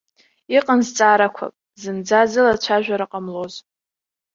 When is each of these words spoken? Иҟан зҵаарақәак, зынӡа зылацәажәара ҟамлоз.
Иҟан 0.57 0.79
зҵаарақәак, 0.87 1.53
зынӡа 1.81 2.21
зылацәажәара 2.31 3.11
ҟамлоз. 3.11 3.53